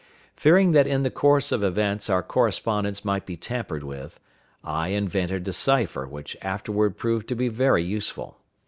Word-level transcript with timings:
Fearing 0.35 0.71
that 0.71 0.87
in 0.87 1.03
the 1.03 1.11
course 1.11 1.51
of 1.51 1.63
events 1.63 2.09
our 2.09 2.23
correspondence 2.23 3.05
might 3.05 3.23
be 3.23 3.37
tampered 3.37 3.83
with, 3.83 4.19
I 4.63 4.87
invented 4.87 5.47
a 5.47 5.53
cipher 5.53 6.07
which 6.07 6.35
afterward 6.41 6.97
proved 6.97 7.27
to 7.27 7.35
be 7.35 7.49
very 7.49 7.83
useful. 7.83 8.39